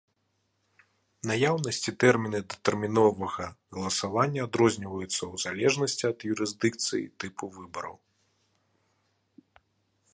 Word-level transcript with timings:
Наяўнасць 1.31 1.87
і 1.89 1.91
тэрміны 2.03 2.39
датэрміновага 2.53 3.45
галасавання 3.77 4.41
адрозніваюцца 4.49 5.11
ў 5.11 5.35
залежнасці 5.45 6.03
ад 6.11 6.19
юрысдыкцыі 6.33 7.01
і 7.03 7.11
тыпу 7.25 7.43
выбараў. 7.59 7.95